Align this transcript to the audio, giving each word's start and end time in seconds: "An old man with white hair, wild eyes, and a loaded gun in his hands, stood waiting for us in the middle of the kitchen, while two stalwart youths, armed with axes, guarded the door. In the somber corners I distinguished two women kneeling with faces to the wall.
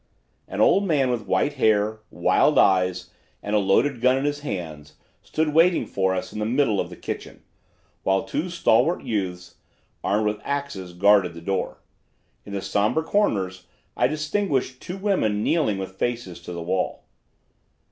"An 0.47 0.61
old 0.61 0.87
man 0.87 1.11
with 1.11 1.27
white 1.27 1.53
hair, 1.61 1.99
wild 2.09 2.57
eyes, 2.57 3.11
and 3.43 3.55
a 3.55 3.59
loaded 3.59 4.01
gun 4.01 4.17
in 4.17 4.25
his 4.25 4.39
hands, 4.39 4.95
stood 5.21 5.49
waiting 5.53 5.85
for 5.85 6.15
us 6.15 6.33
in 6.33 6.39
the 6.39 6.45
middle 6.45 6.79
of 6.79 6.89
the 6.89 6.95
kitchen, 6.95 7.43
while 8.01 8.23
two 8.23 8.49
stalwart 8.49 9.03
youths, 9.03 9.57
armed 10.03 10.25
with 10.25 10.41
axes, 10.43 10.93
guarded 10.93 11.35
the 11.35 11.39
door. 11.41 11.83
In 12.47 12.53
the 12.53 12.63
somber 12.63 13.03
corners 13.03 13.67
I 13.95 14.07
distinguished 14.07 14.81
two 14.81 14.97
women 14.97 15.43
kneeling 15.43 15.77
with 15.77 15.97
faces 15.99 16.41
to 16.41 16.51
the 16.51 16.63
wall. 16.63 17.03